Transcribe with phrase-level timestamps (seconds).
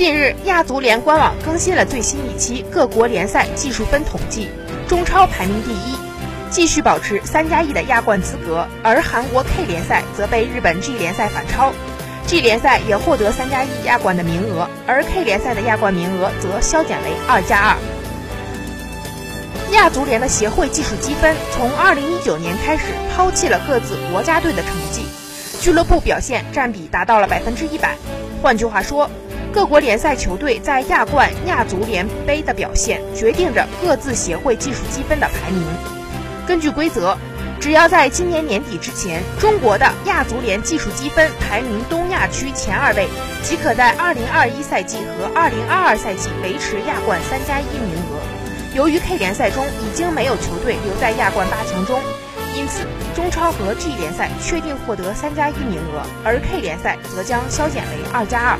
[0.00, 4.48] 近日，亚足联官网更新了最新一期各国联赛技术分统计，
[4.88, 5.94] 中超排名第一，
[6.50, 11.70] 继续保持三加一的亚冠资格，而韩国 K 联赛则被日本 G 联赛反超
[12.26, 17.76] ，G 联赛也获得三加一亚冠的名额，而 K 联赛的亚冠名额则削减为二加二。
[19.74, 25.04] 亚足联的协会技术积分从2019年开始抛弃了各自国家队的成绩，
[25.60, 27.98] 俱乐部表现占比达到了百分之一百。
[28.42, 29.10] 换句话说，
[29.52, 35.64] 各国联赛球队在亚冠、亚足联杯的表现，决定着各自协会技术积分的排名。
[36.46, 37.16] 根据规则，
[37.60, 43.08] 只要在今年年底之前，中国的亚足联技术积分排名东亚区前二位，
[43.42, 48.20] 即可在2021赛季和2022赛季维持亚冠三加一名额。
[48.76, 52.00] 由于 K 联赛中已经没有球队留在亚冠八强中，
[52.56, 52.86] 因此
[53.16, 58.58] 中超和 G 联赛确定获得三加一名额，而 K 联赛则将削减为二加二。